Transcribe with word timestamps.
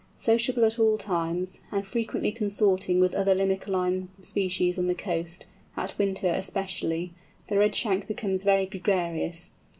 Sociable 0.15 0.65
at 0.65 0.79
all 0.79 0.97
times, 0.97 1.59
and 1.71 1.85
freely 1.85 2.31
consorting 2.31 2.99
with 2.99 3.13
other 3.13 3.35
Limicoline 3.35 4.07
species 4.19 4.79
on 4.79 4.87
the 4.87 4.95
coast, 4.95 5.45
in 5.77 5.87
winter, 5.99 6.29
especially, 6.31 7.11
the 7.49 7.55
Redshank 7.57 8.07
becomes 8.07 8.41
very 8.41 8.65
gregarious. 8.65 9.51